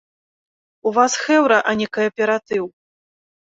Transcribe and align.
У 0.87 0.93
вас 0.97 1.19
хэўра, 1.25 1.61
а 1.73 1.77
не 1.85 1.91
кааператыў! 2.01 2.65